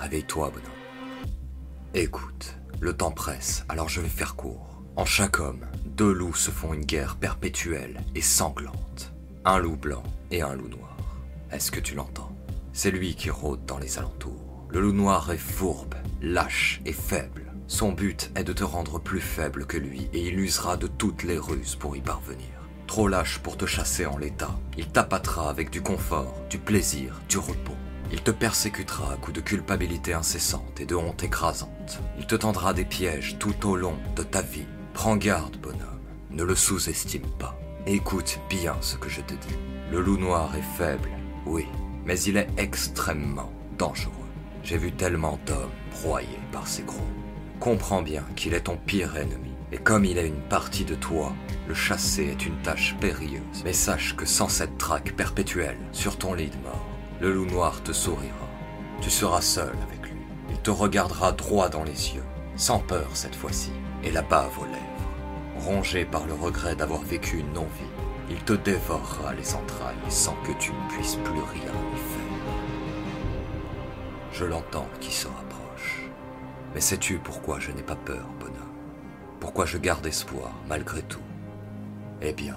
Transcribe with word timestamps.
Réveille-toi, 0.00 0.48
bonhomme. 0.48 1.30
Écoute, 1.92 2.56
le 2.80 2.96
temps 2.96 3.10
presse, 3.10 3.66
alors 3.68 3.90
je 3.90 4.00
vais 4.00 4.08
faire 4.08 4.34
court. 4.34 4.82
En 4.96 5.04
chaque 5.04 5.38
homme, 5.38 5.66
deux 5.84 6.10
loups 6.10 6.34
se 6.34 6.50
font 6.50 6.72
une 6.72 6.86
guerre 6.86 7.16
perpétuelle 7.16 8.00
et 8.14 8.22
sanglante. 8.22 9.12
Un 9.44 9.58
loup 9.58 9.76
blanc 9.76 10.02
et 10.30 10.40
un 10.40 10.54
loup 10.54 10.68
noir. 10.68 10.96
Est-ce 11.52 11.70
que 11.70 11.80
tu 11.80 11.94
l'entends? 11.94 12.34
C'est 12.72 12.90
lui 12.90 13.14
qui 13.14 13.28
rôde 13.28 13.66
dans 13.66 13.78
les 13.78 13.98
alentours. 13.98 14.66
Le 14.70 14.80
loup 14.80 14.92
noir 14.92 15.30
est 15.30 15.36
fourbe, 15.36 15.96
lâche 16.22 16.80
et 16.86 16.94
faible. 16.94 17.52
Son 17.66 17.92
but 17.92 18.30
est 18.36 18.44
de 18.44 18.54
te 18.54 18.64
rendre 18.64 18.98
plus 18.98 19.20
faible 19.20 19.66
que 19.66 19.76
lui 19.76 20.08
et 20.14 20.28
il 20.28 20.40
usera 20.40 20.78
de 20.78 20.86
toutes 20.86 21.24
les 21.24 21.38
ruses 21.38 21.76
pour 21.76 21.94
y 21.94 22.00
parvenir. 22.00 22.48
Trop 22.86 23.06
lâche 23.06 23.38
pour 23.40 23.58
te 23.58 23.66
chasser 23.66 24.06
en 24.06 24.16
l'état, 24.16 24.58
il 24.78 24.88
t'appâtera 24.88 25.50
avec 25.50 25.68
du 25.68 25.82
confort, 25.82 26.34
du 26.48 26.56
plaisir, 26.56 27.20
du 27.28 27.36
repos. 27.36 27.76
Il 28.12 28.22
te 28.22 28.30
persécutera 28.30 29.12
à 29.12 29.16
coups 29.16 29.36
de 29.36 29.40
culpabilité 29.40 30.12
incessante 30.12 30.80
et 30.80 30.86
de 30.86 30.96
honte 30.96 31.22
écrasante. 31.22 32.00
Il 32.18 32.26
te 32.26 32.34
tendra 32.34 32.74
des 32.74 32.84
pièges 32.84 33.36
tout 33.38 33.68
au 33.68 33.76
long 33.76 33.96
de 34.16 34.22
ta 34.22 34.42
vie. 34.42 34.66
Prends 34.94 35.16
garde, 35.16 35.56
bonhomme, 35.58 36.00
ne 36.30 36.42
le 36.42 36.56
sous-estime 36.56 37.28
pas. 37.38 37.58
Écoute 37.86 38.40
bien 38.50 38.76
ce 38.80 38.96
que 38.96 39.08
je 39.08 39.20
te 39.20 39.34
dis. 39.34 39.56
Le 39.92 40.00
loup 40.00 40.18
noir 40.18 40.50
est 40.56 40.76
faible, 40.76 41.08
oui, 41.46 41.66
mais 42.04 42.20
il 42.20 42.36
est 42.36 42.48
extrêmement 42.56 43.52
dangereux. 43.78 44.12
J'ai 44.62 44.76
vu 44.76 44.92
tellement 44.92 45.38
d'hommes 45.46 45.70
broyés 46.02 46.28
par 46.52 46.66
ces 46.66 46.82
gros. 46.82 47.06
Comprends 47.60 48.02
bien 48.02 48.24
qu'il 48.36 48.54
est 48.54 48.62
ton 48.62 48.76
pire 48.76 49.16
ennemi. 49.16 49.50
Et 49.72 49.78
comme 49.78 50.04
il 50.04 50.18
est 50.18 50.26
une 50.26 50.48
partie 50.48 50.84
de 50.84 50.96
toi, 50.96 51.32
le 51.68 51.74
chasser 51.74 52.24
est 52.24 52.44
une 52.44 52.60
tâche 52.62 52.96
périlleuse. 53.00 53.62
Mais 53.64 53.72
sache 53.72 54.16
que 54.16 54.26
sans 54.26 54.48
cette 54.48 54.78
traque 54.78 55.12
perpétuelle 55.12 55.78
sur 55.92 56.18
ton 56.18 56.34
lit 56.34 56.50
de 56.50 56.56
mort, 56.56 56.89
le 57.20 57.32
loup 57.32 57.46
noir 57.46 57.82
te 57.82 57.92
sourira. 57.92 58.48
Tu 59.00 59.10
seras 59.10 59.42
seul 59.42 59.74
avec 59.82 60.10
lui. 60.10 60.20
Il 60.50 60.58
te 60.58 60.70
regardera 60.70 61.32
droit 61.32 61.68
dans 61.68 61.84
les 61.84 62.14
yeux, 62.14 62.24
sans 62.56 62.78
peur 62.78 63.08
cette 63.14 63.34
fois-ci, 63.34 63.72
et 64.02 64.10
la 64.10 64.22
bave 64.22 64.58
aux 64.58 64.64
lèvres. 64.64 64.76
Rongé 65.58 66.04
par 66.04 66.26
le 66.26 66.32
regret 66.32 66.74
d'avoir 66.74 67.02
vécu 67.02 67.38
une 67.38 67.52
non-vie, 67.52 67.84
il 68.30 68.38
te 68.38 68.54
dévorera 68.54 69.34
les 69.34 69.54
entrailles 69.54 69.96
sans 70.08 70.34
que 70.44 70.52
tu 70.58 70.72
ne 70.72 70.88
puisses 70.88 71.16
plus 71.16 71.40
rien 71.40 71.72
y 71.94 71.96
faire. 71.96 72.20
Je 74.32 74.44
l'entends 74.44 74.88
qui 75.00 75.12
se 75.12 75.26
rapproche. 75.26 76.08
Mais 76.74 76.80
sais-tu 76.80 77.18
pourquoi 77.18 77.58
je 77.58 77.72
n'ai 77.72 77.82
pas 77.82 77.96
peur, 77.96 78.26
bonhomme? 78.38 78.54
Pourquoi 79.40 79.66
je 79.66 79.76
garde 79.76 80.06
espoir 80.06 80.52
malgré 80.68 81.02
tout? 81.02 81.20
Eh 82.22 82.32
bien, 82.32 82.56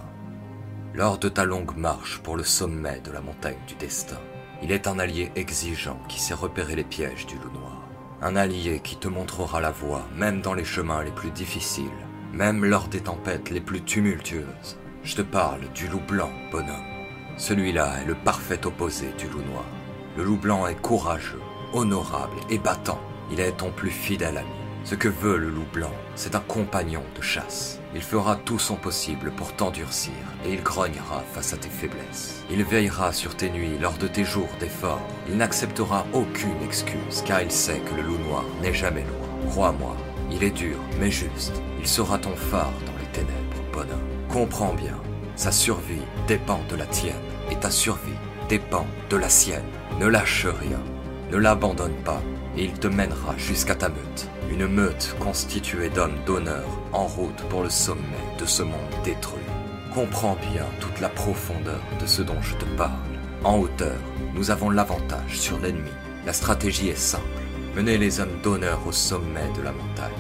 lors 0.93 1.17
de 1.17 1.27
ta 1.29 1.43
longue 1.43 1.75
marche 1.75 2.19
pour 2.19 2.37
le 2.37 2.43
sommet 2.43 2.99
de 3.01 3.11
la 3.11 3.21
montagne 3.21 3.57
du 3.67 3.75
destin, 3.75 4.19
il 4.63 4.71
est 4.71 4.87
un 4.87 4.97
allié 4.97 5.29
exigeant 5.35 5.99
qui 6.07 6.21
sait 6.21 6.33
repérer 6.33 6.75
les 6.75 6.85
pièges 6.85 7.25
du 7.25 7.35
loup 7.35 7.51
noir. 7.51 7.81
Un 8.21 8.37
allié 8.37 8.79
qui 8.81 8.95
te 8.95 9.09
montrera 9.09 9.59
la 9.59 9.71
voie, 9.71 10.07
même 10.15 10.39
dans 10.39 10.53
les 10.53 10.63
chemins 10.63 11.03
les 11.03 11.11
plus 11.11 11.31
difficiles, 11.31 11.91
même 12.31 12.63
lors 12.63 12.87
des 12.87 13.01
tempêtes 13.01 13.49
les 13.49 13.59
plus 13.59 13.81
tumultueuses. 13.81 14.77
Je 15.03 15.15
te 15.15 15.21
parle 15.21 15.69
du 15.75 15.89
loup 15.89 15.99
blanc, 16.07 16.31
bonhomme. 16.49 16.93
Celui-là 17.35 18.01
est 18.01 18.05
le 18.05 18.15
parfait 18.15 18.65
opposé 18.65 19.07
du 19.17 19.27
loup 19.27 19.41
noir. 19.51 19.65
Le 20.15 20.23
loup 20.23 20.37
blanc 20.37 20.65
est 20.65 20.81
courageux, 20.81 21.41
honorable 21.73 22.37
et 22.49 22.57
battant. 22.57 23.01
Il 23.31 23.41
est 23.41 23.57
ton 23.57 23.71
plus 23.71 23.91
fidèle 23.91 24.37
ami. 24.37 24.62
Ce 24.85 24.95
que 24.95 25.07
veut 25.07 25.37
le 25.37 25.49
loup 25.49 25.65
blanc, 25.71 25.93
c'est 26.15 26.35
un 26.35 26.41
compagnon 26.41 27.03
de 27.15 27.21
chasse. 27.21 27.79
Il 27.95 28.01
fera 28.01 28.35
tout 28.35 28.59
son 28.59 28.75
possible 28.75 29.31
pour 29.31 29.53
t'endurcir 29.53 30.13
et 30.45 30.51
il 30.51 30.61
grognera 30.61 31.23
face 31.33 31.53
à 31.53 31.57
tes 31.57 31.69
faiblesses. 31.69 32.43
Il 32.49 32.65
veillera 32.65 33.13
sur 33.13 33.37
tes 33.37 33.49
nuits 33.49 33.77
lors 33.79 33.93
de 33.93 34.07
tes 34.07 34.25
jours 34.25 34.49
d'effort. 34.59 35.01
Il 35.29 35.37
n'acceptera 35.37 36.05
aucune 36.11 36.61
excuse 36.65 37.23
car 37.25 37.41
il 37.41 37.51
sait 37.51 37.79
que 37.79 37.95
le 37.95 38.01
loup 38.01 38.17
noir 38.17 38.43
n'est 38.61 38.73
jamais 38.73 39.03
loin. 39.03 39.49
Crois-moi, 39.51 39.95
il 40.29 40.43
est 40.43 40.51
dur 40.51 40.77
mais 40.99 41.11
juste. 41.11 41.61
Il 41.79 41.87
sera 41.87 42.17
ton 42.17 42.35
phare 42.35 42.73
dans 42.85 42.99
les 42.99 43.11
ténèbres, 43.13 43.63
bonhomme. 43.71 43.99
Comprends 44.27 44.73
bien, 44.73 44.97
sa 45.37 45.53
survie 45.53 46.01
dépend 46.27 46.59
de 46.69 46.75
la 46.75 46.87
tienne 46.87 47.15
et 47.49 47.55
ta 47.55 47.71
survie 47.71 48.11
dépend 48.49 48.85
de 49.09 49.15
la 49.15 49.29
sienne. 49.29 49.63
Ne 50.01 50.07
lâche 50.07 50.45
rien, 50.45 50.81
ne 51.31 51.37
l'abandonne 51.37 51.95
pas 52.03 52.21
il 52.57 52.73
te 52.73 52.87
mènera 52.87 53.35
jusqu'à 53.37 53.75
ta 53.75 53.89
meute. 53.89 54.29
Une 54.49 54.67
meute 54.67 55.15
constituée 55.19 55.89
d'hommes 55.89 56.17
d'honneur 56.25 56.67
en 56.91 57.05
route 57.05 57.41
pour 57.49 57.63
le 57.63 57.69
sommet 57.69 58.01
de 58.39 58.45
ce 58.45 58.61
monde 58.61 58.79
détruit. 59.03 59.41
Comprends 59.93 60.37
bien 60.51 60.65
toute 60.79 60.99
la 60.99 61.09
profondeur 61.09 61.81
de 61.99 62.05
ce 62.05 62.21
dont 62.21 62.41
je 62.41 62.55
te 62.55 62.65
parle. 62.77 62.91
En 63.43 63.57
hauteur, 63.57 63.97
nous 64.35 64.51
avons 64.51 64.69
l'avantage 64.69 65.39
sur 65.39 65.59
l'ennemi. 65.59 65.91
La 66.25 66.33
stratégie 66.33 66.89
est 66.89 66.97
simple. 66.97 67.23
Mener 67.75 67.97
les 67.97 68.19
hommes 68.19 68.39
d'honneur 68.43 68.79
au 68.87 68.91
sommet 68.91 69.51
de 69.57 69.61
la 69.61 69.71
montagne. 69.71 70.11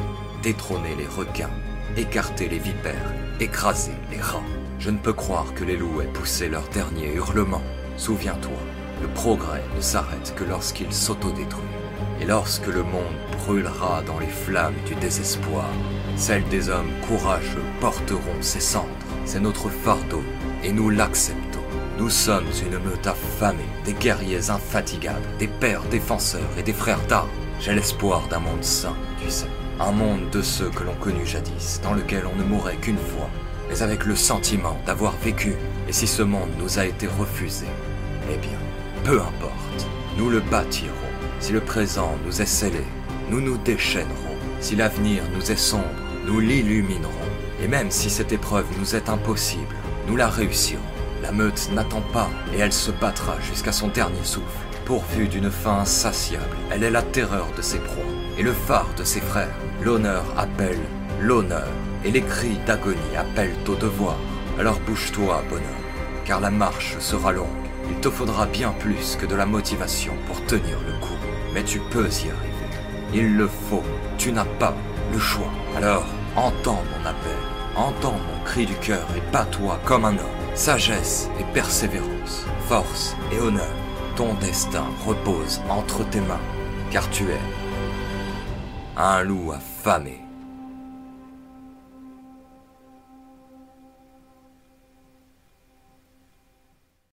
Détrôner 0.41 0.95
les 0.97 1.07
requins. 1.07 1.51
Écarter 1.95 2.49
les 2.49 2.59
vipères. 2.59 3.13
Écraser 3.39 3.93
les 4.11 4.19
rats. 4.19 4.43
Je 4.79 4.89
ne 4.89 4.97
peux 4.97 5.13
croire 5.13 5.53
que 5.53 5.63
les 5.63 5.77
loups 5.77 6.01
aient 6.01 6.13
poussé 6.13 6.49
leur 6.49 6.67
dernier 6.69 7.13
hurlement. 7.13 7.61
Souviens-toi, 7.95 8.57
le 9.01 9.07
progrès 9.09 9.63
ne 9.75 9.81
s'arrête 9.81 10.33
que 10.35 10.43
lorsqu'il 10.43 10.91
s'autodétruit. 10.91 11.82
Et 12.21 12.25
lorsque 12.25 12.67
le 12.67 12.83
monde 12.83 13.15
brûlera 13.37 14.01
dans 14.03 14.19
les 14.19 14.27
flammes 14.27 14.75
du 14.85 14.95
désespoir, 14.95 15.69
celles 16.15 16.47
des 16.49 16.69
hommes 16.69 16.91
courageux 17.07 17.63
porteront 17.79 18.41
ses 18.41 18.59
cendres. 18.59 18.87
C'est 19.25 19.39
notre 19.39 19.69
fardeau, 19.69 20.23
et 20.63 20.71
nous 20.71 20.89
l'acceptons. 20.89 21.59
Nous 21.97 22.09
sommes 22.09 22.47
une 22.65 22.79
meute 22.79 23.05
affamée, 23.05 23.63
des 23.85 23.93
guerriers 23.93 24.49
infatigables, 24.49 25.27
des 25.37 25.47
pères 25.47 25.83
défenseurs 25.91 26.41
et 26.57 26.63
des 26.63 26.73
frères 26.73 27.05
d'armes. 27.07 27.29
J'ai 27.59 27.73
l'espoir 27.73 28.27
d'un 28.29 28.39
monde 28.39 28.63
sain, 28.63 28.95
tu 29.23 29.29
sais. 29.29 29.47
Un 29.79 29.91
monde 29.91 30.29
de 30.31 30.41
ceux 30.41 30.69
que 30.69 30.83
l'on 30.83 30.95
connut 30.95 31.25
jadis, 31.25 31.79
dans 31.83 31.93
lequel 31.93 32.23
on 32.25 32.35
ne 32.37 32.43
mourrait 32.43 32.77
qu'une 32.77 32.97
fois, 32.97 33.29
mais 33.69 33.81
avec 33.81 34.05
le 34.05 34.15
sentiment 34.15 34.77
d'avoir 34.85 35.13
vécu. 35.23 35.55
Et 35.87 35.93
si 35.93 36.07
ce 36.07 36.23
monde 36.23 36.49
nous 36.59 36.79
a 36.79 36.85
été 36.85 37.07
refusé, 37.07 37.65
eh 38.31 38.37
bien, 38.37 38.59
peu 39.03 39.19
importe, 39.19 39.87
nous 40.17 40.29
le 40.29 40.39
bâtirons. 40.39 41.12
Si 41.43 41.51
le 41.51 41.59
présent 41.59 42.15
nous 42.25 42.41
est 42.41 42.45
scellé, 42.45 42.85
nous 43.29 43.41
nous 43.41 43.57
déchaînerons. 43.57 44.37
Si 44.61 44.77
l'avenir 44.77 45.23
nous 45.35 45.51
est 45.51 45.57
sombre, 45.57 45.83
nous 46.25 46.39
l'illuminerons. 46.39 47.11
Et 47.61 47.67
même 47.67 47.91
si 47.91 48.09
cette 48.09 48.31
épreuve 48.31 48.65
nous 48.79 48.95
est 48.95 49.09
impossible, 49.09 49.75
nous 50.07 50.15
la 50.15 50.29
réussirons. 50.29 50.79
La 51.21 51.33
meute 51.33 51.69
n'attend 51.73 51.99
pas 52.13 52.29
et 52.55 52.59
elle 52.59 52.71
se 52.71 52.91
battra 52.91 53.35
jusqu'à 53.41 53.73
son 53.73 53.89
dernier 53.89 54.23
souffle. 54.23 54.45
Pourvue 54.85 55.27
d'une 55.27 55.51
faim 55.51 55.79
insatiable, 55.81 56.55
elle 56.71 56.85
est 56.85 56.89
la 56.89 57.01
terreur 57.01 57.49
de 57.57 57.61
ses 57.61 57.79
proies 57.79 58.05
et 58.37 58.41
le 58.41 58.53
phare 58.53 58.93
de 58.97 59.03
ses 59.03 59.19
frères. 59.19 59.53
L'honneur 59.81 60.23
appelle 60.37 60.79
l'honneur 61.19 61.67
et 62.05 62.11
les 62.11 62.21
cris 62.21 62.57
d'agonie 62.65 63.17
appellent 63.17 63.51
au 63.67 63.75
devoir. 63.75 64.15
Alors 64.57 64.79
bouge-toi, 64.87 65.43
bonhomme, 65.49 65.65
car 66.23 66.39
la 66.39 66.51
marche 66.51 66.95
sera 66.99 67.33
longue. 67.33 67.49
Il 67.89 67.99
te 67.99 68.09
faudra 68.09 68.45
bien 68.45 68.73
plus 68.79 69.17
que 69.17 69.25
de 69.25 69.35
la 69.35 69.45
motivation 69.45 70.13
pour 70.25 70.41
tenir 70.45 70.79
le 70.87 70.93
coup. 71.05 71.32
Mais 71.53 71.63
tu 71.63 71.79
peux 71.79 72.07
y 72.07 72.29
arriver. 72.29 72.53
Il 73.13 73.35
le 73.37 73.47
faut. 73.47 73.83
Tu 74.17 74.31
n'as 74.31 74.45
pas 74.45 74.73
le 75.11 75.19
choix. 75.19 75.51
Alors, 75.75 76.05
entends 76.35 76.83
mon 76.91 77.05
appel. 77.05 77.37
Entends 77.75 78.13
mon 78.13 78.43
cri 78.45 78.65
du 78.65 78.75
cœur 78.75 79.07
et 79.15 79.31
bats-toi 79.31 79.79
comme 79.85 80.05
un 80.05 80.13
homme. 80.13 80.39
Sagesse 80.55 81.29
et 81.39 81.43
persévérance, 81.53 82.45
force 82.67 83.15
et 83.31 83.39
honneur. 83.39 83.73
Ton 84.15 84.35
destin 84.35 84.85
repose 85.07 85.59
entre 85.69 86.07
tes 86.09 86.21
mains, 86.21 86.39
car 86.91 87.09
tu 87.09 87.23
es 87.31 87.41
un 88.95 89.23
loup 89.23 89.51
affamé. 89.51 90.23